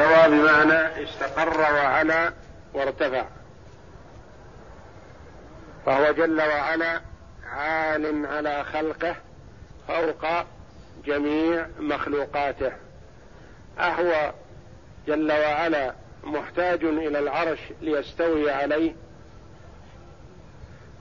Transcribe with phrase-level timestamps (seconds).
[0.00, 2.32] استوى بمعنى استقر وعلى
[2.74, 3.24] وارتفع.
[5.86, 7.00] فهو جل وعلا
[7.44, 9.16] عال على خلقه
[9.88, 10.26] فوق
[11.04, 12.72] جميع مخلوقاته.
[13.78, 14.32] أهو
[15.06, 15.94] جل وعلا
[16.24, 18.92] محتاج إلى العرش ليستوي عليه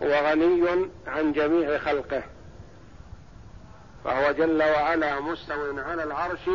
[0.04, 2.24] هو غني عن جميع خلقه.
[4.04, 6.50] فهو جل وعلا مستو على العرش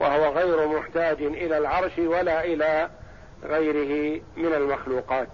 [0.00, 2.90] وهو غير محتاج إلى العرش ولا إلى
[3.44, 5.28] غيره من المخلوقات.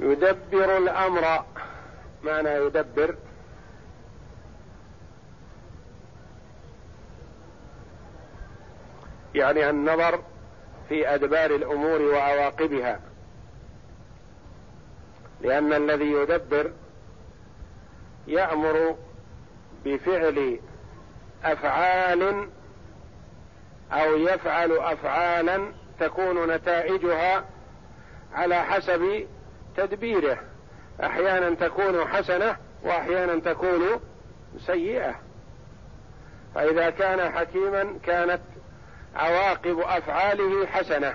[0.00, 1.44] يدبر الأمر.
[2.24, 3.14] معنى يدبر.
[9.34, 10.22] يعني النظر
[10.88, 13.00] في أدبار الأمور وعواقبها
[15.40, 16.72] لأن الذي يدبر
[18.28, 18.96] يأمر
[19.84, 20.60] بفعل
[21.44, 22.48] أفعال
[23.92, 27.44] أو يفعل أفعالا تكون نتائجها
[28.34, 29.26] على حسب
[29.76, 30.38] تدبيره.
[31.02, 34.00] أحيانا تكون حسنة وأحيانا تكون
[34.58, 35.14] سيئة.
[36.54, 38.40] فإذا كان حكيما كانت
[39.16, 41.14] عواقب أفعاله حسنة.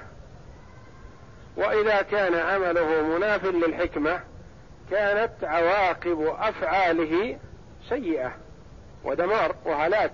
[1.58, 4.20] وإذا كان عمله مناف للحكمة
[4.92, 7.39] كانت عواقب أفعاله
[7.89, 8.36] سيئة
[9.03, 10.14] ودمار وهلاك.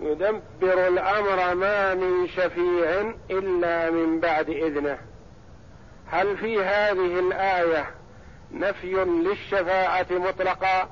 [0.00, 4.98] يدبر الأمر ما من شفيع إلا من بعد إذنه.
[6.06, 7.90] هل في هذه الآية
[8.52, 10.90] نفي للشفاعة مطلقا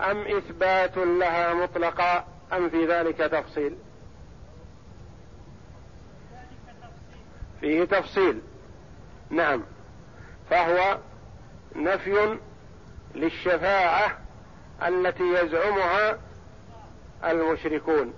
[0.00, 3.76] أم إثبات لها مطلقا أم في ذلك تفصيل؟
[7.60, 8.40] فيه تفصيل.
[9.30, 9.62] نعم.
[10.50, 10.98] فهو
[11.76, 12.38] نفي
[13.14, 14.18] للشفاعة
[14.82, 16.18] التي يزعمها
[17.24, 18.14] المشركون.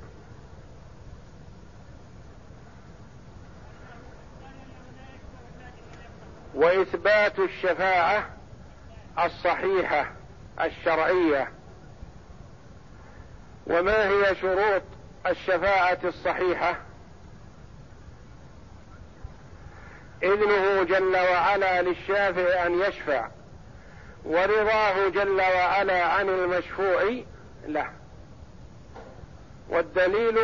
[6.55, 8.31] وإثبات الشفاعة
[9.25, 10.13] الصحيحة
[10.61, 11.53] الشرعية.
[13.67, 14.83] وما هي شروط
[15.27, 16.90] الشفاعة الصحيحة؟
[20.23, 23.29] إذنه جل وعلا للشافع أن يشفع
[24.25, 27.03] ورضاه جل وعلا عن المشفوع
[27.67, 27.91] له
[29.69, 30.39] والدليل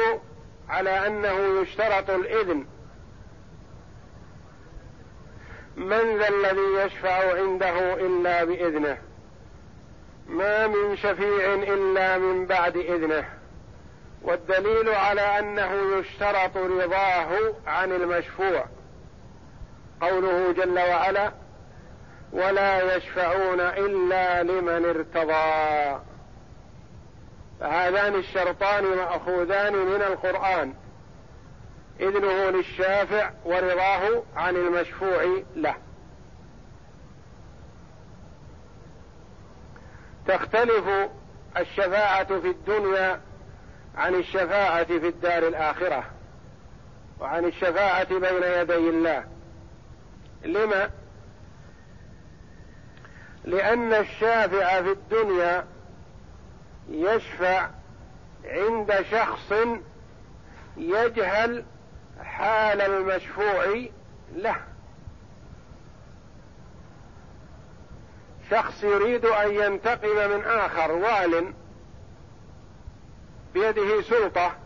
[0.69, 2.67] على أنه يشترط الإذن.
[5.77, 8.99] من ذا الذي يشفع عنده إلا بإذنه؟
[10.27, 13.25] ما من شفيع إلا من بعد إذنه.
[14.23, 18.65] والدليل على أنه يشترط رضاه عن المشفوع.
[20.01, 21.33] قوله جل وعلا
[22.33, 26.01] ولا يشفعون إلا لمن ارتضى.
[27.61, 30.75] فهذان الشرطان مأخوذان من القرآن.
[32.01, 35.75] إذنه للشافع ورضاه عن المشفوع له.
[40.29, 40.85] تختلف
[41.57, 43.21] الشفاعة في الدنيا
[43.97, 46.05] عن الشفاعة في الدار الآخرة
[47.21, 49.36] وعن الشفاعة بين يدي الله.
[50.45, 50.91] لما؟
[53.45, 55.67] لأن الشافع في الدنيا
[56.89, 57.71] يشفع
[58.45, 59.53] عند شخص
[60.77, 61.65] يجهل
[62.23, 63.87] حال المشفوع
[64.35, 64.57] له.
[68.51, 71.53] شخص يريد أن ينتقم من آخر وال
[73.55, 74.57] بيده سلطة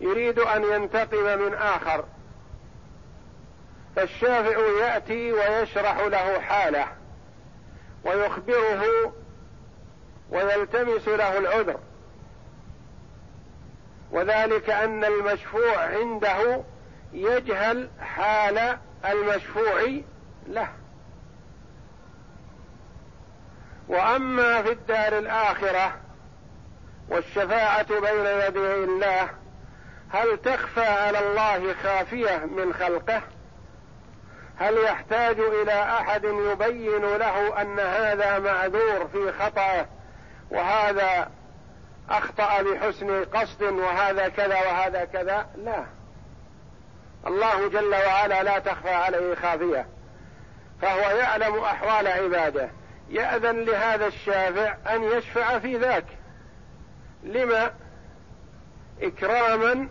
[0.00, 2.04] يريد أن ينتقم من آخر
[3.96, 6.86] فالشافع يأتي ويشرح له حاله
[8.04, 9.12] ويخبره
[10.30, 11.80] ويلتمس له العذر.
[14.10, 16.62] وذلك أن المشفوع عنده
[17.12, 20.00] يجهل حال المشفوع
[20.48, 20.68] له.
[23.88, 25.96] وأما في الدار الآخرة
[27.08, 29.30] والشفاعة بين يدي الله
[30.10, 33.22] هل تخفى على الله خافية من خلقه؟
[34.58, 39.86] هل يحتاج إلى أحد يبين له أن هذا معذور في خطأه
[40.50, 41.30] وهذا
[42.10, 45.84] أخطأ بحسن قصد وهذا كذا وهذا كذا؟ لا.
[47.26, 49.86] الله جل وعلا لا تخفى عليه خافية.
[50.82, 52.70] فهو يعلم أحوال عباده.
[53.08, 56.06] يأذن لهذا الشافع أن يشفع في ذاك.
[57.22, 57.70] لما؟
[59.02, 59.88] إكراما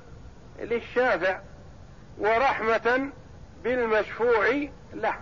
[0.59, 1.39] للشافع
[2.17, 3.09] ورحمة
[3.63, 5.15] بالمشفوع له.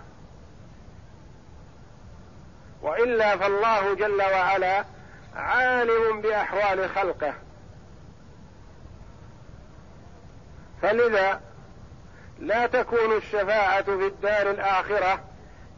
[2.82, 4.84] وإلا فالله جل وعلا
[5.36, 7.34] عالم بأحوال خلقه.
[10.82, 11.40] فلذا
[12.38, 15.20] لا تكون الشفاعة في الدار الآخرة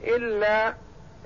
[0.03, 0.75] إلا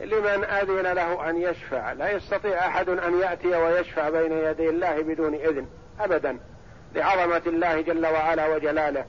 [0.01, 1.93] لمن أذن له أن يشفع.
[1.93, 5.69] لا يستطيع أحد أن يأتي ويشفع بين يدي الله بدون إذن
[6.01, 6.39] ابدا
[6.95, 9.05] لعظمة الله جل وعلا وجلاله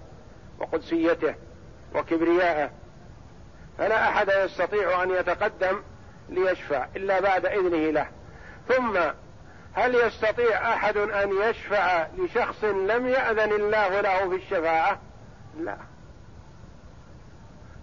[0.60, 1.36] وقدسيته.
[1.96, 2.70] وكبريائه
[3.78, 5.82] فلا أحد يستطيع أن يتقدم
[6.30, 8.08] ليشفع إلا بعد إذنه له.
[8.68, 8.98] ثم
[9.74, 15.00] هل يستطيع أحد أن يشفع لشخص لم يأذن الله له في الشفاعة؟
[15.60, 15.78] لا.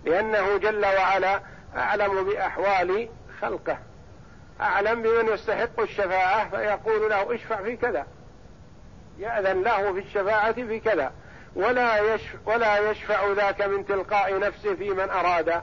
[0.04, 1.40] لأنه جل وعلا
[1.76, 3.08] أعلم بأحوال
[3.40, 3.78] خلقه.
[4.60, 8.06] أعلم بمن يستحق الشفاعة فيقول له اشفع في كذا.
[9.18, 11.12] يأذن له في الشفاعة في كذا.
[11.56, 15.62] ولا يشفع, ولا يشفع ذاك من تلقاء نفسه في من أراد.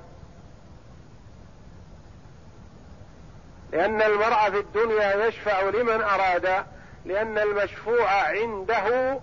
[3.72, 6.66] لأن المرء في الدنيا يشفع لمن أراد
[7.06, 9.20] لأن المشفوع عنده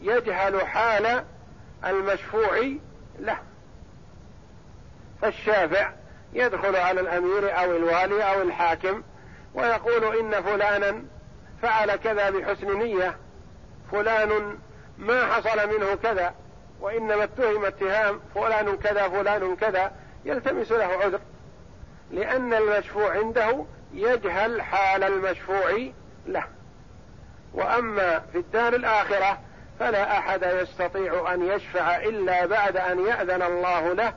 [0.00, 1.24] يجهل حال
[1.84, 2.68] المشفوع
[3.18, 3.38] له.
[5.22, 5.92] فالشافع
[6.32, 9.02] يدخل على الأمير أو الوالي أو الحاكم
[9.54, 11.04] ويقول إن فلانا
[11.62, 13.16] فعل كذا بحسن نية
[13.90, 14.58] فلان
[15.02, 16.34] ما حصل منه كذا
[16.80, 19.92] وإنما اتهم اتهام فلان كذا فلان كذا
[20.24, 21.20] يلتمس له عذر.
[22.10, 25.90] لأن المشفوع عنده يجهل حال المشفوع
[26.26, 26.44] له.
[27.54, 29.38] وأما في الدار الآخرة
[29.80, 34.12] فلا أحد يستطيع أن يشفع إلا بعد أن يأذن الله له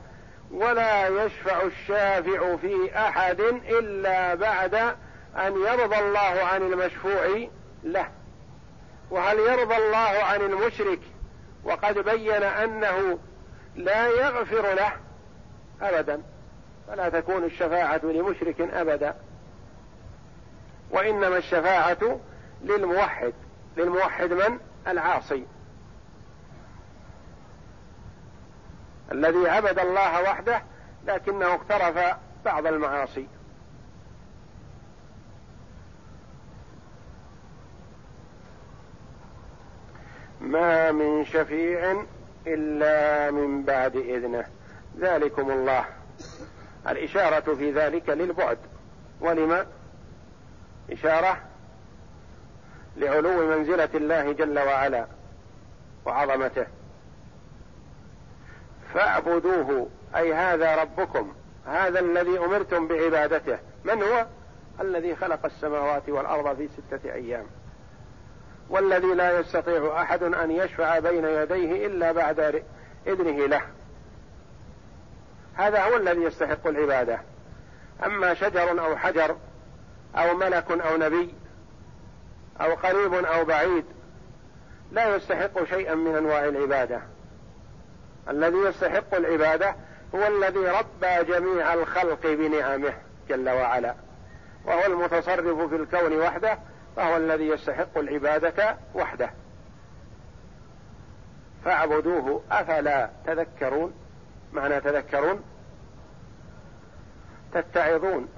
[0.50, 4.74] ولا يشفع الشافع في أحد إلا بعد
[5.36, 7.46] أن يرضى الله عن المشفوع
[7.84, 8.08] له.
[9.10, 11.00] وهل يرضى الله عن المشرك
[11.64, 13.18] وقد بين أنه
[13.76, 14.92] لا يغفر له
[15.82, 16.22] أبدا
[16.88, 19.14] فلا تكون الشفاعة لمشرك أبدا.
[20.90, 22.20] وإنما الشفاعة
[22.62, 23.32] للموحد
[23.76, 24.58] للموحد من؟
[24.88, 25.46] العاصي.
[29.12, 30.62] الذي عبد الله وحده
[31.06, 33.28] لكنه اقترف بعض المعاصي.
[40.46, 42.04] ما من شفيع
[42.46, 44.44] إلا من بعد إذنه.
[44.98, 45.84] ذلكم الله.
[46.88, 48.58] الإشارة في ذلك للبعد.
[49.20, 49.66] ولما؟
[50.92, 51.40] إشارة
[52.96, 55.06] لعلو منزلة الله جل وعلا
[56.04, 56.66] وعظمته.
[58.94, 61.32] فاعبدوه أي هذا ربكم
[61.66, 63.58] هذا الذي أمرتم بعبادته.
[63.84, 64.26] من هو؟
[64.80, 67.46] الذي خلق السماوات والأرض في ستة أيام.
[68.70, 72.62] والذي لا يستطيع أحد أن يشفع بين يديه إلا بعد
[73.06, 73.62] إذنه له.
[75.54, 77.20] هذا هو الذي يستحق العبادة.
[78.06, 79.36] أما شجر أو حجر
[80.16, 81.34] أو ملك أو نبي
[82.60, 83.84] أو قريب أو بعيد
[84.92, 87.00] لا يستحق شيئا من أنواع العبادة.
[88.28, 89.74] الذي يستحق العبادة
[90.14, 92.92] هو الذي ربى جميع الخلق بنعمه
[93.28, 93.94] جل وعلا
[94.64, 96.58] وهو المتصرف في الكون وحده
[96.96, 99.30] فهو الذي يستحق العبادة وحده.
[101.64, 103.94] فاعبدوه أفلا تذكرون؟
[104.52, 105.44] معنى تذكرون؟
[107.52, 108.28] تتعظون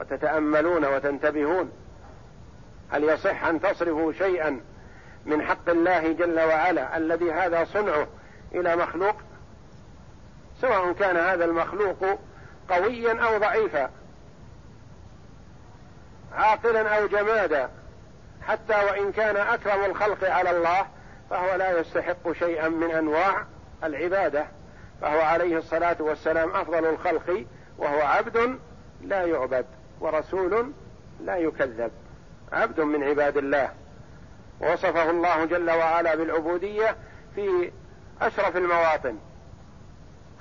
[0.00, 1.72] وتتأملون وتنتبهون.
[2.90, 4.60] هل يصح أن تصرفوا شيئا
[5.26, 8.06] من حق الله جل وعلا الذي هذا صنعه
[8.54, 9.16] إلى مخلوق؟
[10.60, 12.18] سواء كان هذا المخلوق
[12.68, 13.90] قويا أو ضعيفا
[16.32, 17.70] عاقلا أو جمادا
[18.48, 20.86] حتى وإن كان أكرم الخلق على الله
[21.30, 23.44] فهو لا يستحق شيئا من أنواع
[23.84, 24.46] العبادة
[25.00, 27.44] فهو عليه الصلاة والسلام أفضل الخلق
[27.78, 28.58] وهو عبد
[29.02, 29.66] لا يعبد
[30.00, 30.72] ورسول
[31.24, 31.90] لا يكذب
[32.52, 33.70] عبد من عباد الله.
[34.60, 36.96] وصفه الله جل وعلا بالعبودية
[37.34, 37.72] في
[38.22, 39.18] أشرف المواطن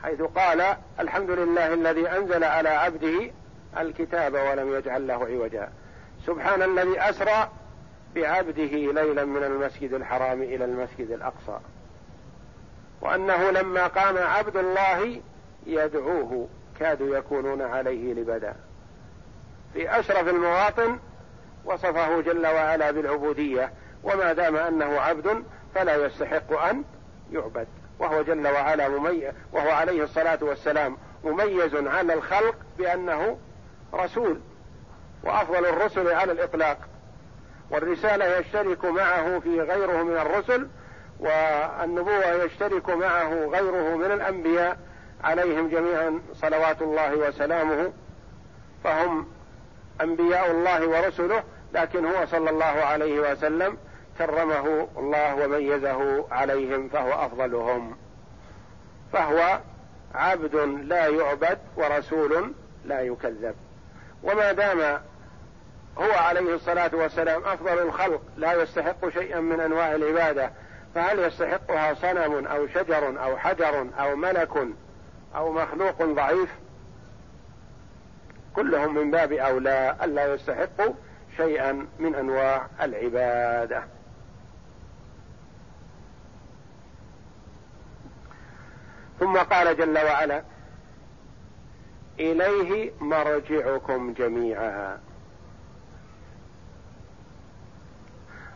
[0.04, 3.32] حيث قال الحمد لله الذي أنزل على عبده
[3.78, 5.70] الكتاب ولم يجعل له عوجا.
[6.26, 7.50] سبحان الذي أسرى
[8.16, 11.60] بعبده ليلا من المسجد الحرام إلى المسجد الأقصى.
[13.02, 15.22] وأنه لما قام عبد الله
[15.66, 16.48] يدعوه
[16.80, 18.56] كادوا يكونون عليه لبدا.
[19.74, 21.00] في أشرف المواطن
[21.66, 23.72] وصفه جل وعلا بالعبودية
[24.04, 25.44] وما دام أنه عبد
[25.76, 26.84] فلا يستحق أن
[27.32, 27.68] يعبد.
[28.00, 33.38] وهو جل وعلا مميز وهو عليه الصلاة والسلام مميز على الخلق بأنه
[33.94, 34.40] رسول.
[35.24, 36.78] وأفضل الرسل على الإطلاق.
[37.72, 40.68] والرسالة يشترك معه في غيره من الرسل
[41.20, 44.78] والنبوة يشترك معه غيره من الأنبياء
[45.24, 47.94] عليهم جميعا صلوات الله وسلامه.
[48.84, 49.28] فهم
[50.02, 53.78] أنبياء الله ورسله لكن هو صلى الله عليه وسلم
[54.18, 57.98] كرمه الله وميزه عليهم فهو أفضلهم.
[59.14, 59.60] فهو
[60.16, 62.54] عبد لا يعبد ورسول
[62.86, 63.56] لا يكذب.
[64.24, 65.02] وما دام
[65.98, 70.52] هو عليه الصلاة والسلام أفضل الخلق لا يستحق شيئا من أنواع العبادة.
[70.96, 74.68] فهل يستحقها صنم أو شجر أو حجر أو ملك
[75.36, 76.50] أو مخلوق ضعيف؟
[78.56, 80.94] كلهم من باب أولى الا يستحقوا
[81.38, 83.84] شيئا من أنواع العبادة.
[89.20, 90.44] ثم قال جل وعلا
[92.20, 95.00] إليه مرجعكم جميعا.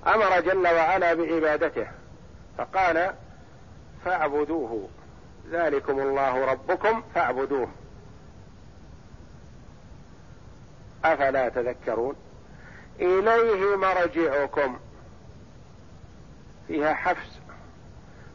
[0.07, 1.87] أمر جل وعلا بعبادته
[2.57, 3.13] فقال
[4.05, 4.89] فاعبدوه
[5.51, 7.67] ذلكم الله ربكم فاعبدوه.
[11.05, 12.15] أفلا تذكرون؟
[12.99, 14.79] إليه مرجعكم.
[16.67, 17.39] فيها حفز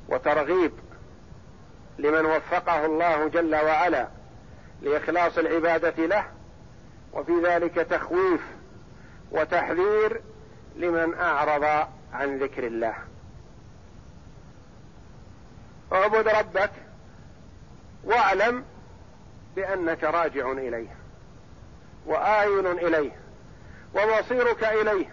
[0.09, 0.73] وترغيب
[1.99, 4.09] لمن وفقه الله جل وعلا
[4.83, 6.25] لإخلاص العبادة له
[7.13, 8.41] وفي ذلك تخويف
[9.31, 10.21] وتحذير
[10.77, 12.95] لمن أعرض عن ذكر الله.
[15.93, 16.71] اعبد ربك
[18.05, 18.65] واعلم
[19.57, 20.97] بأنك راجع إليه
[22.07, 23.13] وآين إليه
[23.95, 25.13] ومصيرك إليه.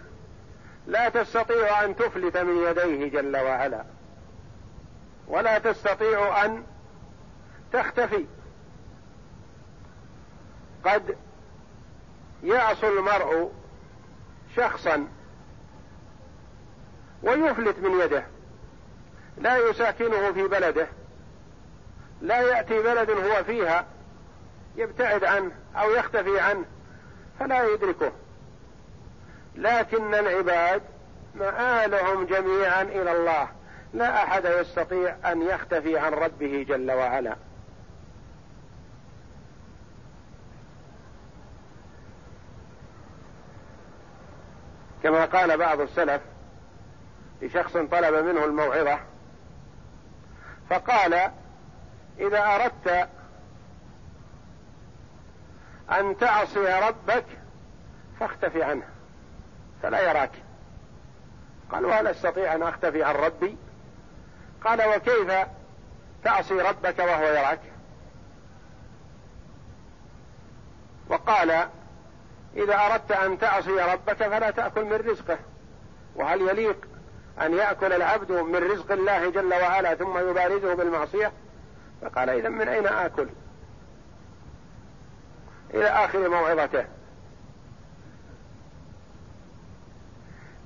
[0.87, 3.83] لا تستطيع أن تفلت من يديه جل وعلا.
[5.27, 6.63] ولا تستطيع أن
[7.73, 8.25] تختفي.
[10.85, 11.17] قد
[12.43, 13.51] يعصي المرء
[14.55, 15.07] شخصا
[17.23, 18.23] ويفلت من يده.
[19.37, 20.87] لا يساكنه في بلده.
[22.21, 23.85] لا يأتي بلد هو فيها
[24.75, 26.65] يبتعد عنه أو يختفي عنه
[27.39, 28.11] فلا يدركه.
[29.55, 30.81] لكن العباد
[31.35, 33.47] مآلهم جميعا إلى الله.
[33.93, 37.35] لا أحد يستطيع أن يختفي عن ربه جل وعلا.
[45.03, 46.21] كما قال بعض السلف
[47.41, 48.99] لشخص طلب منه الموعظة
[50.69, 51.31] فقال
[52.19, 53.09] إذا أردت
[55.91, 57.25] أن تعصي ربك
[58.19, 58.83] فاختفي عنه
[59.83, 60.31] فلا يراك.
[61.71, 63.57] قال وهل أستطيع أن أختفي عن ربي؟
[64.65, 65.47] قال وكيف
[66.23, 67.59] تعصي ربك وهو يراك؟
[71.09, 71.67] وقال
[72.55, 75.37] إذا أردت أن تعصي ربك فلا تأكل من رزقه
[76.15, 76.87] وهل يليق
[77.41, 81.31] أن يأكل العبد من رزق الله جل وعلا ثم يبارزه بالمعصية؟
[82.01, 83.27] فقال إذا من أين آكل؟
[85.73, 86.85] إلى آخر موعظته.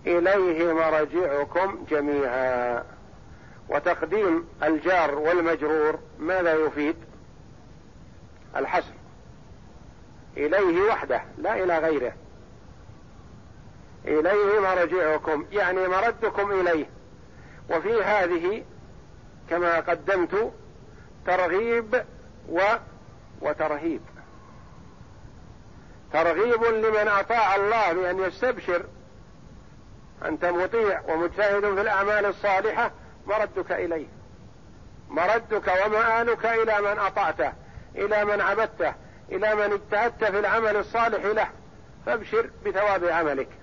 [0.05, 2.83] إليه مرجعكم جميعا.
[3.69, 6.95] وتقديم الجار والمجرور ماذا يفيد؟
[8.55, 8.93] الحصر.
[10.37, 12.13] إليه وحده لا إلى غيره.
[14.05, 16.85] إليه مرجعكم يعني مردكم إليه.
[17.69, 18.63] وفي هذه
[19.49, 20.51] كما قدمت
[21.25, 22.05] ترغيب
[22.49, 22.61] و
[23.41, 24.01] وترهيب.
[26.13, 28.85] ترغيب لمن أطاع الله بأن يستبشر.
[30.25, 32.91] أنت مطيع ومجتهد في الأعمال الصالحة
[33.27, 34.07] مردك إليه.
[35.09, 37.53] مردك ومآلك إلى من أطعته
[37.95, 38.93] إلى من عبدته
[39.31, 41.47] إلى من اجتهدت في العمل الصالح له.
[42.05, 43.60] فابشر بثواب عملك.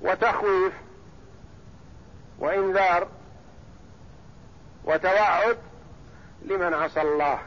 [0.00, 0.72] وتخويف
[2.38, 3.08] وإنذار
[4.84, 5.58] وتوعد
[6.42, 7.38] لمن عصى الله.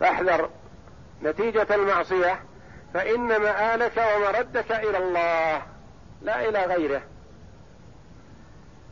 [0.00, 0.50] فاحذر
[1.22, 2.42] نتيجة المعصية
[2.94, 5.62] فإن مآلك ومردك إلى الله
[6.22, 7.02] لا إلى غيره.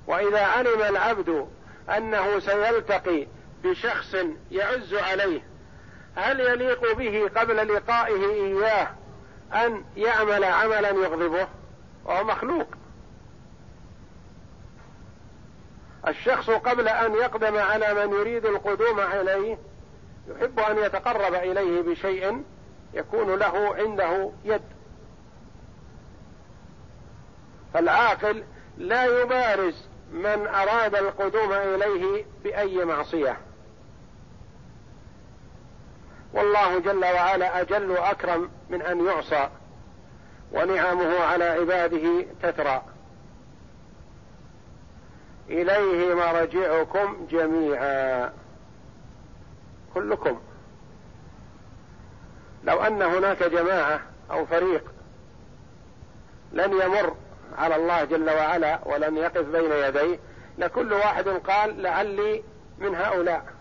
[0.07, 1.49] وإذا علم العبد
[1.97, 3.27] أنه سيلتقي
[3.65, 4.17] بشخص
[4.51, 5.50] يعز عليه
[6.17, 8.89] هل يليق به قبل لقائه إياه
[9.53, 11.49] أن يعمل عملا يغضبه؟
[12.05, 12.67] وهو مخلوق.
[16.09, 19.59] الشخص قبل أن يقدم على من يريد القدوم عليه
[20.29, 22.45] يحب أن يتقرب إليه بشيء
[22.95, 24.63] يكون له عنده يد.
[27.75, 28.45] فالعاقل
[28.79, 33.37] لا يبارز من أراد القدوم إليه بأي معصية.
[36.33, 39.49] والله جل وعلا أجل وأكرم من أن يعصى
[40.53, 42.83] ونعمه على عباده تترى.
[45.49, 48.33] إليه مرجعكم جميعا.
[49.95, 50.41] كلكم.
[52.65, 54.93] لو أن هناك جماعة أو فريق
[56.53, 57.15] لن يمر
[57.59, 60.19] على الله جل وعلا ولن يقف بين يديه
[60.59, 62.43] لكل واحد قال لعلي
[62.79, 63.60] من هؤلاء.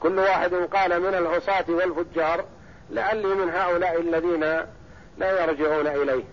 [0.00, 2.44] كل واحد قال من العصاة والفجار
[2.90, 4.40] لعلي من هؤلاء الذين
[5.18, 6.24] لا يرجعون إليه.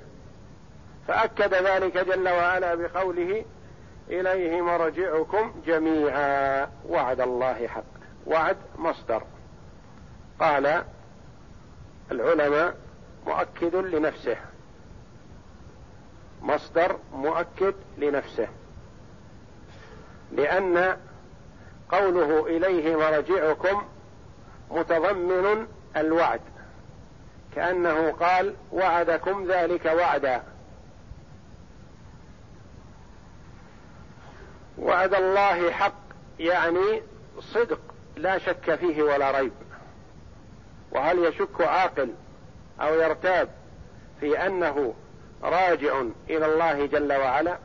[1.07, 3.45] فأكد ذلك جل وعلا بقوله
[4.09, 7.83] إليه مرجعكم جميعا وعد الله حق
[8.25, 9.23] وعد مصدر.
[10.39, 10.83] قال
[12.11, 12.75] العلماء
[13.27, 14.37] مؤكد لنفسه.
[16.41, 18.47] مصدر مؤكد لنفسه.
[20.31, 20.97] لأن
[21.89, 23.83] قوله إليه مرجعكم
[24.71, 26.41] متضمن الوعد
[27.55, 30.43] كأنه قال وعدكم ذلك وعدا.
[34.77, 35.93] وعد الله حق
[36.39, 37.01] يعني
[37.39, 37.79] صدق
[38.15, 39.51] لا شك فيه ولا ريب.
[40.91, 42.13] وهل يشك عاقل
[42.81, 43.49] أو يرتاب
[44.19, 44.93] في أنه
[45.43, 47.57] راجع إلى الله جل وعلا؟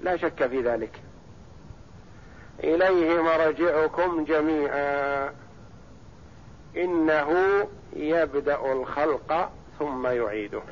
[0.00, 1.07] لا شك في ذلك.
[2.64, 5.34] إليه مرجعكم جميعا.
[6.76, 10.62] إنه يبدأ الخلق ثم يعيده.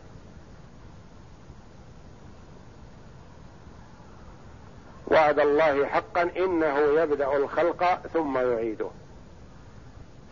[5.08, 8.90] وعد الله حقا إنه يبدأ الخلق ثم يعيده.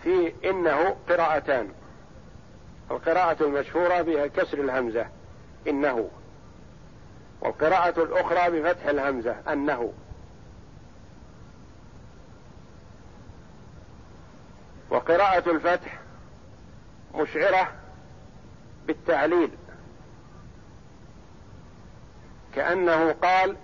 [0.02, 1.68] في إنه قراءتان.
[2.90, 5.06] القراءة المشهورة بها كسر الهمزة
[5.68, 6.10] إنه.
[7.40, 9.92] والقراءة الأخرى بفتح الهمزة أنه.
[14.94, 15.98] وقراءة الفتح
[17.14, 17.72] مشعرة
[18.86, 19.50] بالتعليل.
[22.54, 23.56] كأنه قال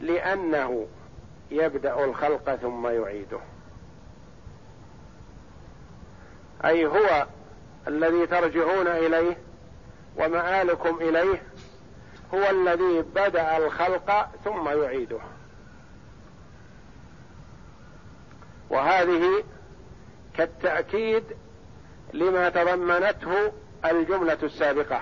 [0.00, 0.86] لأنه
[1.50, 3.40] يبدأ الخلق ثم يعيده.
[6.64, 7.26] أي هو
[7.88, 9.36] الذي ترجعون إليه
[10.16, 11.42] ومآلكم إليه
[12.34, 15.20] هو الذي بدأ الخلق ثم يعيده.
[18.70, 19.44] وهذه
[20.36, 21.24] كالتأكيد
[22.12, 23.52] لما تضمنته
[23.84, 25.00] الجملة السابقة.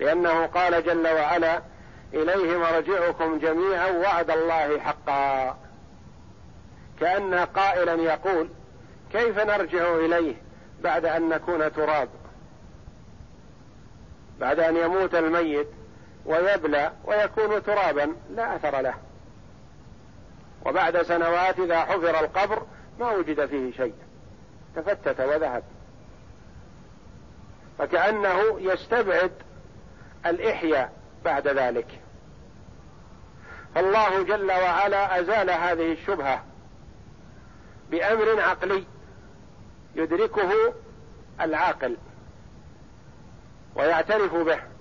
[0.00, 1.62] لأنه قال جل وعلا
[2.14, 5.58] إليه مرجعكم جميعا وعد الله حقا.
[7.00, 8.48] كأن قائلا يقول
[9.12, 10.34] كيف نرجع إليه
[10.80, 12.08] بعد أن نكون تراب؟
[14.40, 15.68] بعد أن يموت الميت
[16.26, 18.94] ويبلى ويكون ترابا لا أثر له.
[20.64, 22.62] وبعد سنوات إذا حفر القبر
[23.00, 23.94] ما وجد فيه شيء.
[24.76, 25.62] تفتت وذهب.
[27.78, 29.32] فكأنه يستبعد
[30.26, 30.92] الإحياء
[31.24, 32.00] بعد ذلك.
[33.74, 36.44] فالله جل وعلا أزال هذه الشبهة
[37.90, 38.84] بأمر عقلي
[39.94, 40.74] يدركه
[41.40, 41.96] العاقل
[43.74, 44.73] ويعترف به.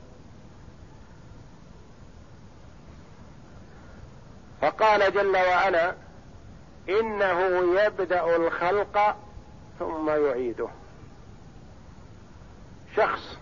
[4.64, 5.94] فقال جل وعلا
[6.90, 7.42] إنه
[7.82, 9.18] يبدأ الخلق
[9.80, 10.70] ثم يعيده.
[12.96, 13.38] شخص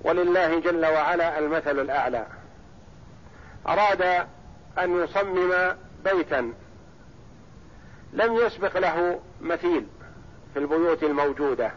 [0.00, 2.26] ولله جل وعلا المثل الأعلى.
[3.66, 4.02] أراد
[4.78, 6.52] أن يصمم بيتا
[8.12, 9.86] لم يسبق له مثيل
[10.52, 11.70] في البيوت الموجودة.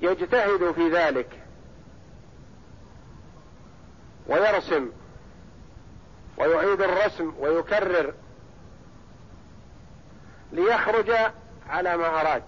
[0.00, 1.40] يجتهد في ذلك
[4.26, 4.90] ويرسم
[6.38, 8.14] ويعيد الرسم ويكرر
[10.52, 11.10] ليخرج
[11.68, 12.42] على ما اراد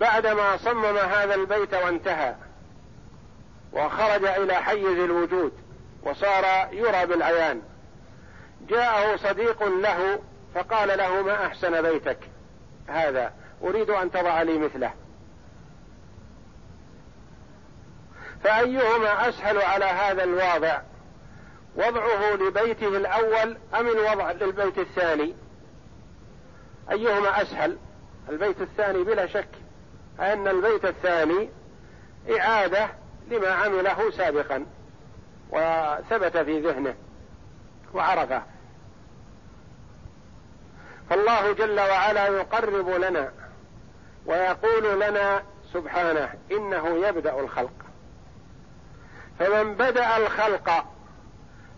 [0.00, 2.34] بعدما صمم هذا البيت وانتهى
[3.72, 5.52] وخرج إلى حيز الوجود
[6.02, 7.62] وصار يرى بالعيان.
[8.68, 10.18] جاءه صديق له
[10.54, 12.18] فقال له ما أحسن بيتك
[12.88, 14.92] هذا؟ أريد أن تضع لي مثله.
[18.44, 20.80] فأيهما أسهل على هذا الواضع؟
[21.76, 25.34] وضعه لبيته الأول أم الوضع للبيت الثاني؟
[26.90, 27.78] أيهما أسهل؟
[28.28, 29.48] البيت الثاني بلا شك
[30.20, 31.50] ان البيت الثاني
[32.38, 32.88] إعادة
[33.30, 34.66] لما عمله سابقا
[35.50, 36.94] وثبت في ذهنه
[37.94, 38.42] وعرفه.
[41.10, 43.32] فالله جل وعلا يقرب لنا
[44.26, 47.87] ويقول لنا سبحانه إنه يبدأ الخلق.
[49.38, 50.84] فمن بدأ الخلق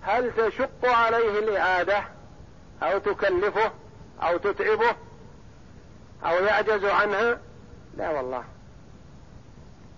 [0.03, 2.03] هل تشق عليه الإعادة؟
[2.83, 3.73] أو تكلفه؟
[4.23, 4.95] أو تتعبه؟
[6.25, 7.39] أو يعجز عنها؟
[7.97, 8.45] لا والله.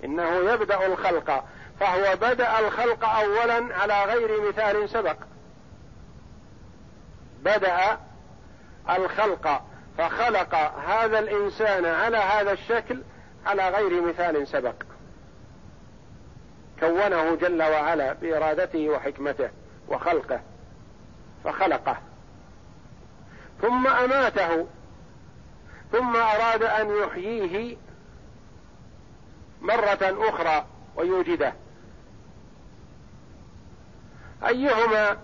[0.05, 1.45] إنه يبدأ الخلق
[1.81, 5.17] فهو بدأ الخلق أولا على غير مثال سبق.
[7.43, 7.99] بدأ
[8.91, 9.63] الخلق
[9.99, 10.55] فخلق
[10.89, 13.03] هذا الإنسان على هذا الشكل
[13.47, 14.75] على غير مثال سبق.
[16.83, 19.51] كونه جل وعلا بإرادته وحكمته
[19.89, 20.41] وخلقه
[21.45, 21.97] فخلقه.
[23.63, 24.67] ثم أماته.
[25.93, 27.77] ثم أراد أن يحييه
[29.61, 30.67] مرة أخرى
[30.97, 31.53] ويوجده.
[34.47, 35.17] أيهما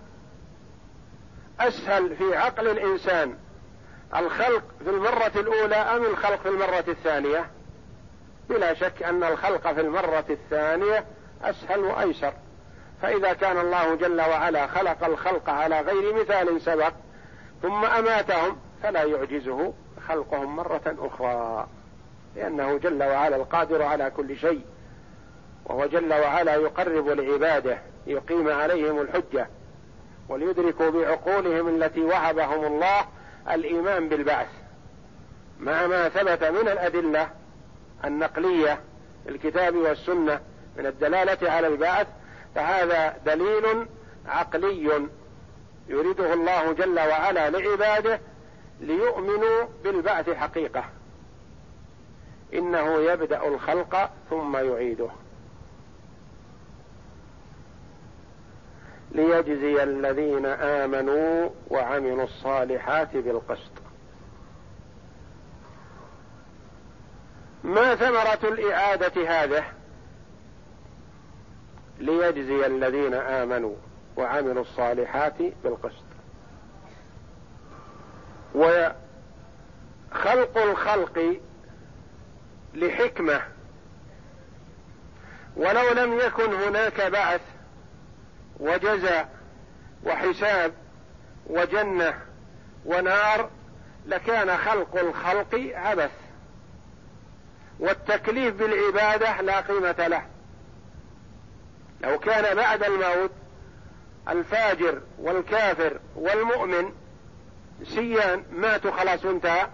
[1.60, 3.38] أسهل في عقل الإنسان
[4.16, 7.50] الخلق في المرة الأولى أم الخلق في المرة الثانية؟
[8.48, 11.04] بلا شك أن الخلق في المرة الثانية
[11.44, 12.32] أسهل وأيسر.
[13.02, 16.92] فإذا كان الله جل وعلا خلق الخلق على غير مثال سبق
[17.62, 19.72] ثم أماتهم فلا يعجزه
[20.08, 21.66] خلقهم مرة أخرى.
[22.36, 24.60] لأنه جل وعلا القادر على كل شيء.
[25.64, 29.48] وهو جل وعلا يقرب لعباده يقيم عليهم الحجة
[30.28, 33.04] وليدركوا بعقولهم التي وهبهم الله
[33.50, 34.48] الإيمان بالبعث.
[35.60, 37.28] مع ما ثبت من الأدلة
[38.04, 38.80] النقلية
[39.28, 40.40] الكتاب والسنة
[40.78, 42.06] من الدلالة على البعث
[42.54, 43.86] فهذا دليل
[44.26, 45.08] عقلي
[45.88, 48.20] يريده الله جل وعلا لعباده
[48.80, 50.84] ليؤمنوا بالبعث حقيقة.
[52.54, 55.08] إنه يبدأ الخلق ثم يعيده.
[59.12, 63.72] ليجزي الذين آمنوا وعملوا الصالحات بالقسط.
[67.64, 69.77] ما ثمرة الإعادة هذه؟
[71.98, 73.76] ليجزي الذين آمنوا
[74.16, 75.34] وعملوا الصالحات
[75.64, 76.04] بالقسط.
[78.54, 81.40] وخلق الخلق
[82.74, 83.42] لحكمة.
[85.56, 87.40] ولو لم يكن هناك بعث
[88.60, 89.28] وجزاء
[90.04, 90.72] وحساب
[91.46, 92.14] وجنة
[92.84, 93.50] ونار
[94.06, 96.10] لكان خلق الخلق عبث.
[97.80, 100.26] والتكليف بالعبادة لا قيمة له.
[102.00, 103.30] لو كان بعد الموت
[104.28, 106.92] الفاجر والكافر والمؤمن
[107.84, 109.66] سيان ماتوا خلاص انتهى.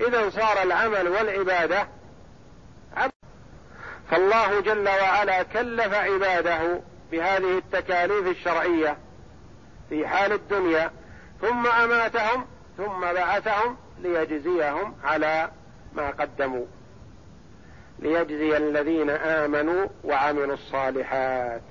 [0.00, 1.88] إذا صار العمل والعبادة
[4.10, 6.80] فالله جل وعلا كلف عباده
[7.12, 8.96] بهذه التكاليف الشرعية
[9.88, 10.90] في حال الدنيا
[11.40, 12.46] ثم أماتهم
[12.76, 15.50] ثم بعثهم ليجزيهم على
[15.92, 16.66] ما قدموا.
[17.98, 21.62] ليجزي الذين آمنوا وعملوا الصالحات.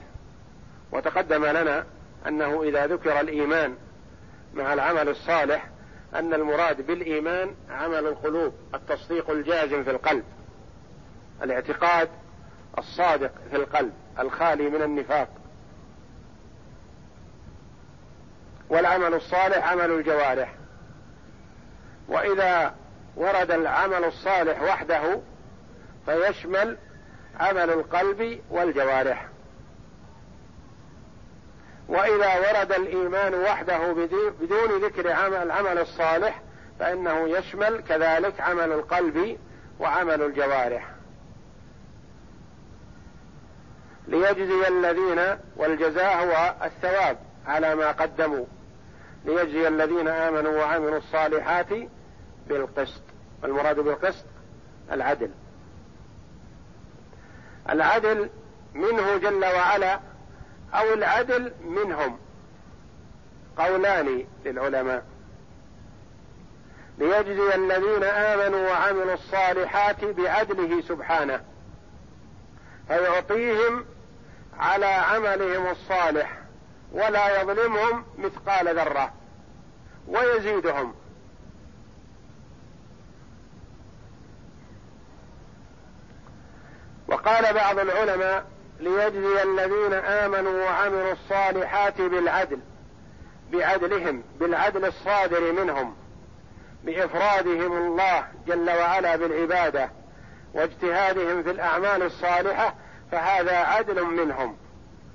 [0.91, 1.85] وتقدم لنا
[2.27, 3.75] أنه إذا ذكر الإيمان
[4.53, 5.67] مع العمل الصالح
[6.15, 10.23] أن المراد بالإيمان عمل القلوب التصديق الجازم في القلب
[11.43, 12.09] الاعتقاد
[12.77, 15.27] الصادق في القلب الخالي من النفاق.
[18.69, 20.53] والعمل الصالح عمل الجوارح.
[22.07, 22.75] وإذا
[23.15, 25.19] ورد العمل الصالح وحده
[26.05, 26.77] فيشمل
[27.39, 29.27] عمل القلب والجوارح.
[31.87, 33.93] وإذا ورد الإيمان وحده
[34.41, 36.41] بدون ذكر عمل العمل الصالح
[36.79, 39.37] فإنه يشمل كذلك عمل القلب
[39.79, 40.89] وعمل الجوارح.
[44.07, 48.45] ليجزي الذين والجزاء هو الثواب على ما قدموا.
[49.25, 51.69] ليجزي الذين آمنوا وعملوا الصالحات
[52.47, 53.01] بالقسط.
[53.43, 54.25] المراد بالقسط
[54.91, 55.31] العدل.
[57.69, 58.29] العدل
[58.73, 59.99] منه جل وعلا
[60.73, 62.19] أو العدل منهم.
[63.57, 65.05] قولان للعلماء.
[66.97, 71.41] ليجزي الذين آمنوا وعملوا الصالحات بعدله سبحانه.
[72.87, 73.85] فيعطيهم
[74.59, 76.37] على عملهم الصالح
[76.91, 79.13] ولا يظلمهم مثقال ذرة.
[80.07, 80.93] ويزيدهم.
[87.13, 88.45] وقال بعض العلماء
[88.79, 92.59] ليجزي الذين آمنوا وعملوا الصالحات بالعدل
[93.51, 95.95] بعدلهم بالعدل الصادر منهم
[96.83, 99.89] بإفرادهم الله جل وعلا بالعبادة
[100.53, 102.75] واجتهادهم في الأعمال الصالحة
[103.11, 104.57] فهذا عدل منهم.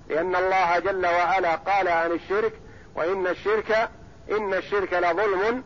[0.09, 2.53] لأن الله جل وعلا قال عن الشرك
[2.95, 3.91] وإن الشرك
[4.31, 5.65] إن الشرك لظلم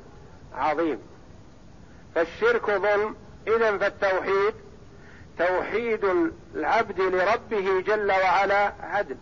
[0.54, 0.98] عظيم.
[2.14, 3.16] فالشرك ظلم
[3.46, 4.54] اذا فالتوحيد
[5.48, 6.04] توحيد
[6.54, 9.16] العبد لربه جل وعلا عدل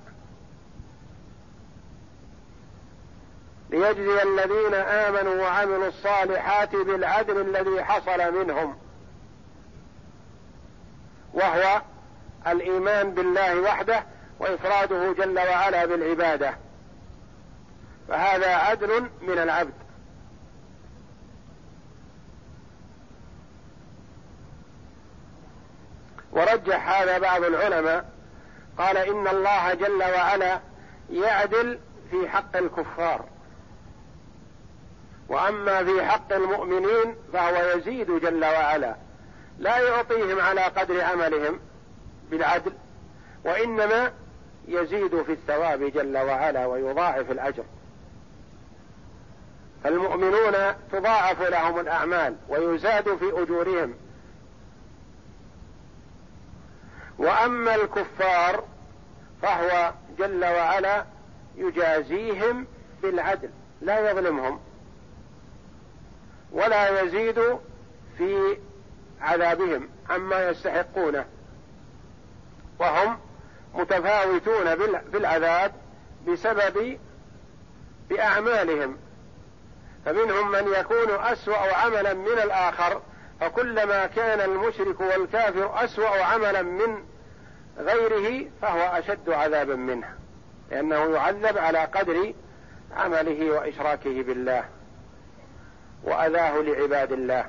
[3.70, 8.78] ليجزي الذين آمنوا وعملوا الصالحات بالعدل الذي حصل منهم.
[11.34, 11.82] وهو
[12.46, 14.04] الإيمان بالله وحده
[14.40, 16.54] وإفراده جل وعلا بالعبادة.
[18.08, 19.74] فهذا عدل من العبد.
[26.32, 28.04] ورجح هذا بعض العلماء
[28.78, 30.60] قال إن الله جل وعلا
[31.10, 31.78] يعدل
[32.10, 33.24] في حق الكفار.
[35.28, 38.96] وأما في حق المؤمنين فهو يزيد جل وعلا
[39.58, 41.60] لا يعطيهم على قدر عملهم
[42.30, 42.72] بالعدل
[43.44, 44.12] وإنما
[44.68, 47.64] يزيد في الثواب جل وعلا ويضاعف الأجر.
[49.84, 50.54] فالمؤمنون
[50.92, 53.94] تضاعف لهم الأعمال ويزاد في أجورهم.
[57.20, 58.64] وأما الكفار
[59.42, 61.04] فهو جل وعلا
[61.56, 62.66] يجازيهم
[63.02, 64.60] بالعدل لا يظلمهم
[66.52, 67.58] ولا يزيد
[68.18, 68.58] في
[69.20, 71.24] عذابهم عما يستحقونه
[72.78, 73.18] وهم
[73.74, 74.76] متفاوتون
[75.10, 75.72] في العذاب
[76.28, 76.98] بسبب
[78.10, 78.96] بأعمالهم.
[80.04, 83.02] فمنهم من يكون أسوأ عملا من الآخر
[83.40, 87.09] فكلما كان المشرك والكافر أسوأ عملا من
[87.80, 90.14] غيره فهو أشد عذابا منه
[90.70, 92.34] لأنه يعذب على قدر
[92.96, 94.64] عمله وإشراكه بالله
[96.04, 97.46] وأذاه لعباد الله.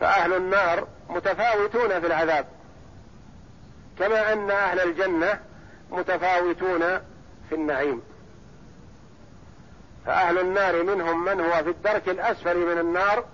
[0.00, 2.46] فأهل النار متفاوتون في العذاب
[3.98, 5.40] كما أن أهل الجنة
[5.90, 6.80] متفاوتون
[7.48, 8.02] في النعيم.
[10.06, 13.24] فأهل النار منهم من هو في الدرك الأسفل من النار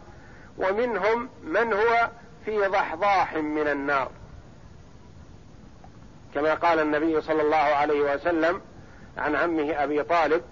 [0.59, 2.09] ومنهم من هو
[2.45, 4.11] في ضحضاح من النار.
[6.35, 8.61] كما قال النبي صلى الله عليه وسلم
[9.19, 10.43] عن عمه أبي طالب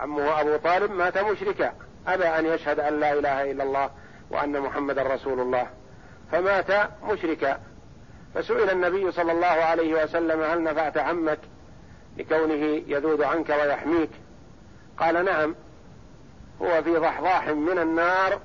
[0.00, 1.74] عمه أبو طالب مات مشركا
[2.06, 3.90] أبى أن يشهد أن لا إله إلا الله
[4.30, 5.66] وأن محمدا رسول الله.
[6.32, 7.60] فمات مشركا.
[8.34, 11.38] فسئل النبي صلى الله عليه وسلم هل نفعت عمك
[12.16, 14.10] لكونه يذود عنك ويحميك؟
[14.98, 15.54] قال نعم
[16.62, 18.40] هو في ضحضاح من النار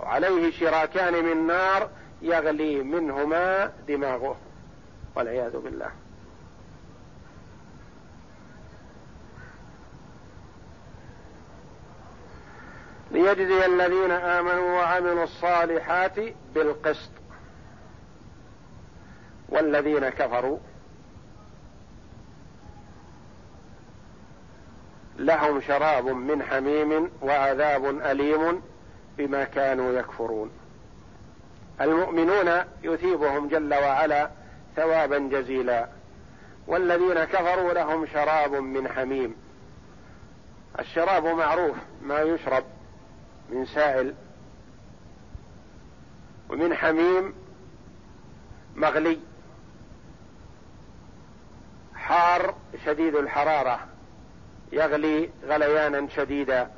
[0.00, 1.90] وعليه شراكان من نار
[2.22, 4.36] يغلي منهما دماغه
[5.16, 5.90] والعياذ بالله.
[13.10, 16.18] ليجزي الذين آمنوا وعملوا الصالحات
[16.54, 17.10] بالقسط
[19.48, 20.58] والذين كفروا
[25.18, 28.62] لهم شراب من حميم وعذاب أليم
[29.18, 30.50] بما كانوا يكفرون.
[31.80, 32.50] المؤمنون
[32.82, 34.30] يثيبهم جل وعلا
[34.76, 35.88] ثوابا جزيلا
[36.66, 39.34] والذين كفروا لهم شراب من حميم.
[40.78, 42.64] الشراب معروف ما يشرب
[43.50, 44.14] من سائل
[46.48, 47.34] ومن حميم
[48.76, 49.18] مغلي
[51.94, 53.80] حار شديد الحرارة
[54.72, 56.70] يغلي غليانا شديدا.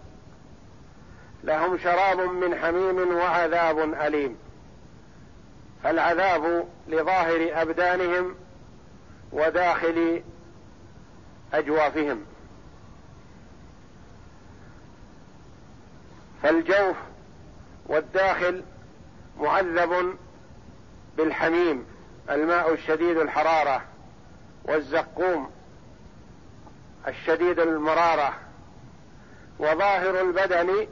[1.45, 4.37] لهم شراب من حميم وعذاب أليم.
[5.83, 8.35] فالعذاب لظاهر أبدانهم
[9.33, 10.23] وداخل
[11.55, 12.25] أجوافهم.
[16.43, 16.97] فالجوف
[17.87, 18.63] والداخل
[19.41, 20.17] معذب
[21.17, 21.87] بالحميم
[22.31, 23.85] الماء الشديد الحرارة
[24.65, 25.51] والزقوم
[27.09, 28.35] الشديد المرارة.
[29.59, 30.87] وظاهر البدن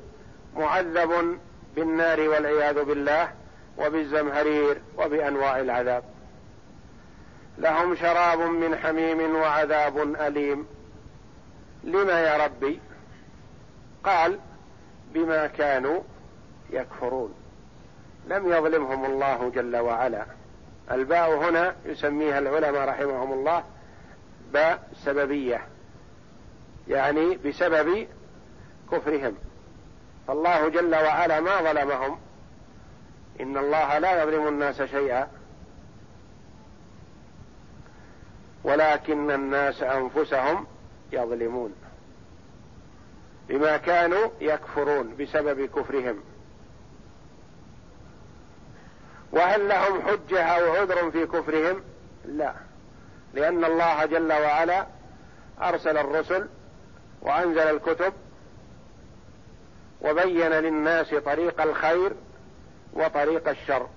[0.58, 1.38] معذب
[1.76, 3.32] بالنار والعياذ بالله
[3.78, 6.04] وبالزمهرير وبأنواع العذاب.
[7.58, 10.66] لهم شراب من حميم وعذاب أليم.
[11.84, 12.80] لما يا ربي؟
[14.04, 14.38] قال
[15.14, 16.00] بما كانوا
[16.70, 17.34] يكفرون.
[18.28, 20.26] لم يظلمهم الله جل وعلا.
[20.90, 23.64] الباء هنا يسميها العلماء رحمهم الله
[24.52, 25.66] باء سببية.
[26.88, 28.06] يعني بسبب
[28.92, 29.36] كفرهم.
[30.26, 32.18] فالله جل وعلا ما ظلمهم.
[33.40, 35.28] إن الله لا يظلم الناس شيئا.
[38.64, 40.66] ولكن الناس أنفسهم
[41.12, 41.74] يظلمون.
[43.48, 46.20] بما كانوا يكفرون بسبب كفرهم.
[49.32, 51.80] وهل لهم حجة أو عذر في كفرهم؟
[52.24, 52.54] لا.
[53.34, 54.86] لأن الله جل وعلا
[55.62, 56.48] أرسل الرسل
[57.22, 58.12] وأنزل الكتب
[60.00, 62.12] وبين للناس طريق الخير
[62.92, 63.88] وطريق الشر.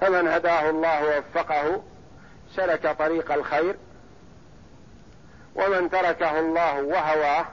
[0.00, 1.82] فمن هداه الله ووفقه
[2.54, 3.76] سلك طريق الخير
[5.54, 7.46] ومن تركه الله وهواه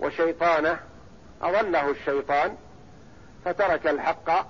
[0.00, 0.80] وشيطانه
[1.42, 2.56] أضله الشيطان
[3.44, 4.46] فترك الحق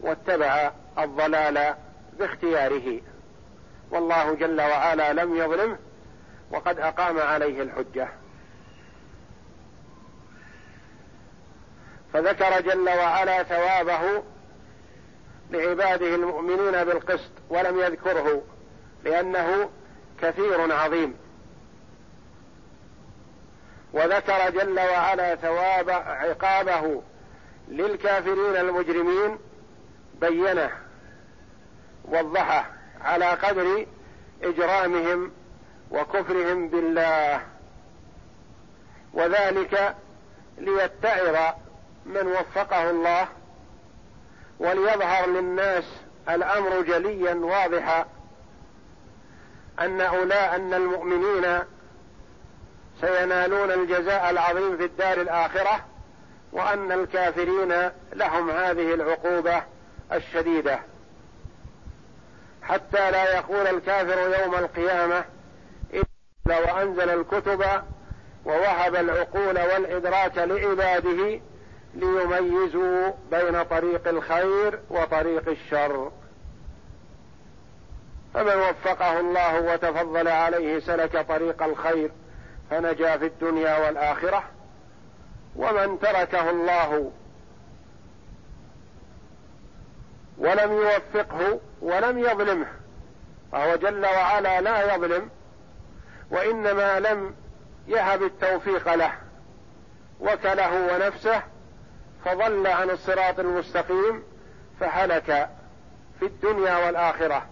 [0.00, 1.74] واتبع الضلال
[2.18, 3.00] باختياره.
[3.90, 5.78] والله جل وعلا لم يظلمه
[6.52, 8.08] وقد أقام عليه الحجة.
[12.12, 14.22] فذكر جل وعلا ثوابه
[15.50, 18.42] لعباده المؤمنين بالقسط ولم يذكره
[19.04, 19.70] لأنه
[20.22, 21.14] كثير عظيم.
[23.92, 27.02] وذكر جل وعلا ثواب عقابه
[27.68, 29.38] للكافرين المجرمين
[30.20, 30.70] بينه
[32.04, 33.86] وضحه على قدر
[34.42, 35.32] إجرامهم
[35.92, 37.40] وكفرهم بالله.
[39.12, 39.94] وذلك
[40.58, 41.54] ليتعظ
[42.06, 43.28] من وفقه الله
[44.58, 45.84] وليظهر للناس
[46.28, 48.06] الأمر جليا واضحا
[49.80, 51.58] أن أولاء أن المؤمنين
[53.00, 55.84] سينالون الجزاء العظيم في الدار الآخرة
[56.52, 59.62] وأن الكافرين لهم هذه العقوبة
[60.12, 60.78] الشديدة.
[62.62, 65.24] حتى لا يقول الكافر يوم القيامة
[66.52, 67.64] وأنزل الكتب
[68.44, 71.40] ووهب العقول والإدراك لعباده
[71.94, 76.12] ليميزوا بين طريق الخير وطريق الشر.
[78.34, 82.10] فمن وفقه الله وتفضل عليه سلك طريق الخير
[82.70, 84.44] فنجا في الدنيا والآخرة.
[85.56, 87.12] ومن تركه الله
[90.38, 92.66] ولم يوفقه ولم يظلمه
[93.52, 95.30] فهو جل وعلا لا يظلم
[96.32, 97.34] وإنما لم
[97.88, 99.12] يهب التوفيق له
[100.20, 101.42] وكله ونفسه
[102.24, 104.22] فضل عن الصراط المستقيم
[104.80, 105.48] فهلك
[106.18, 107.46] في الدنيا والآخرة.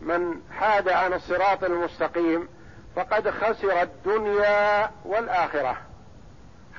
[0.00, 2.48] من حاد عن الصراط المستقيم
[2.96, 5.76] فقد خسر الدنيا والآخرة.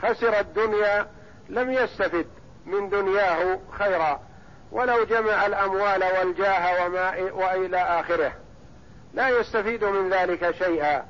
[0.02, 1.08] خسر الدنيا
[1.50, 2.28] لم يستفد
[2.65, 4.20] من دنياه خيرا
[4.72, 8.32] ولو جمع الأموال والجاه وما والى آخره.
[9.13, 11.06] لا يستفيد من ذلك شيئا.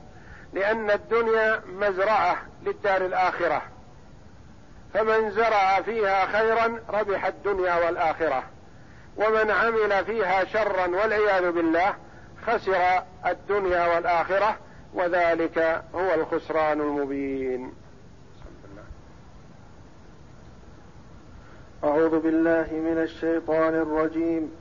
[0.53, 3.61] لأن الدنيا مزرعة للدار الآخرة.
[4.93, 8.43] فمن زرع فيها خيرا ربح الدنيا والآخرة.
[9.17, 11.93] ومن عمل فيها شرا والعياذ بالله
[12.47, 14.57] خسر الدنيا والآخرة.
[14.93, 17.73] وذلك هو الخسران المبين.
[21.83, 24.60] أعوذ بالله من الشيطان الرجيم.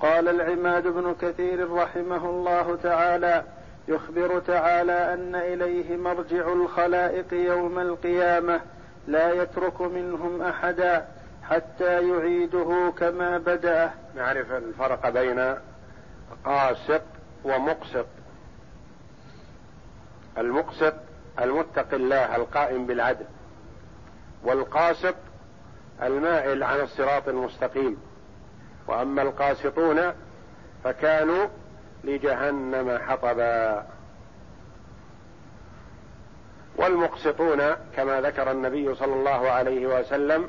[0.00, 3.44] قال العماد بن كثير رحمه الله تعالى
[3.88, 8.60] يخبر تعالى أن إليه مرجع الخلائق يوم القيامة
[9.06, 11.08] لا يترك منهم أحدا
[11.42, 13.90] حتى يعيده كما بدأ.
[14.16, 15.54] نعرف الفرق بين
[16.44, 17.02] قاسط
[17.44, 18.06] ومقسط.
[20.38, 20.94] المقسط
[21.40, 23.26] المتقي الله القائم بالعدل
[24.44, 25.14] والقاسط
[26.02, 28.05] المائل عن الصراط المستقيم.
[28.88, 30.12] وأما القاسطون
[30.84, 31.46] فكانوا
[32.04, 33.86] لجهنم حطبا.
[36.76, 37.62] والمقسطون
[37.96, 40.48] كما ذكر النبي صلى الله عليه وسلم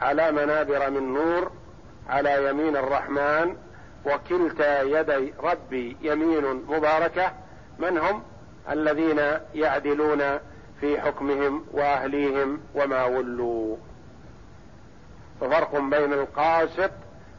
[0.00, 1.50] على منابر من نور
[2.08, 3.56] على يمين الرحمن
[4.06, 7.32] وكلتا يدي ربي يمين مباركة
[7.78, 8.22] من هم؟
[8.70, 9.20] الذين
[9.54, 10.38] يعدلون
[10.80, 13.76] في حكمهم وأهليهم وما ولوا.
[15.40, 16.90] ففرق بين القاسط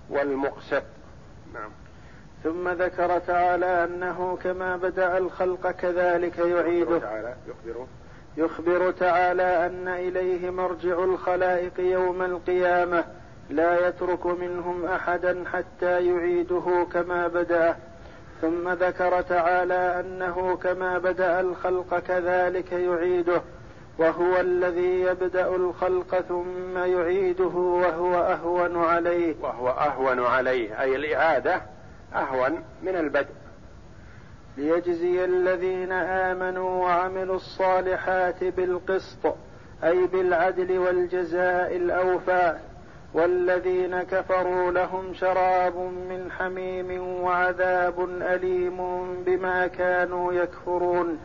[0.10, 0.84] والمقسط.
[1.54, 1.70] نعم.
[2.44, 7.00] ثم ذكر تعالى أنه كما بدأ الخلق كذلك يعيده.
[7.00, 7.86] تعالى يخبر
[8.38, 13.04] يخبر تعالى أن إليه مرجع الخلائق يوم القيامة.
[13.50, 17.76] لا يترك منهم أحدا حتى يعيده كما بدأ.
[18.42, 23.42] ثم ذكر تعالى أنه كما بدأ الخلق كذلك يعيده.
[23.98, 29.36] وهو الذي يبدأ الخلق ثم يعيده وهو أهون عليه.
[29.42, 31.62] وهو أهون عليه أي الإعادة
[32.16, 33.34] أهون من البدء.
[34.58, 39.36] ليجزي الذين آمنوا وعملوا الصالحات بالقسط
[39.84, 42.58] أي بالعدل والجزاء الأوفى.
[43.14, 45.78] والذين كفروا لهم شراب
[46.10, 48.78] من حميم وعذاب أليم
[49.24, 51.20] بما كانوا يكفرون.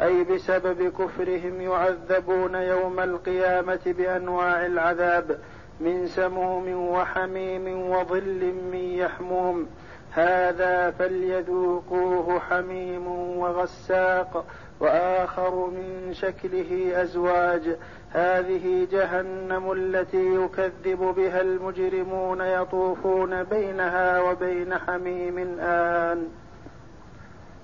[0.00, 5.38] أي بسبب كفرهم يعذبون يوم القيامة بأنواع العذاب
[5.80, 9.66] من سموم وحميم وظل من يحموم.
[10.10, 13.06] هذا فليذوقوه حميم
[13.38, 14.44] وغساق
[14.80, 17.76] وآخر من شكله أزواج.
[18.10, 26.28] هذه جهنم التي يكذب بها المجرمون يطوفون بينها وبين حميم آن.